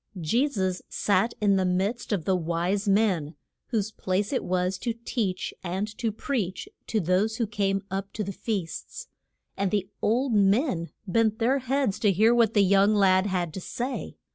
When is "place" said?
3.91-4.33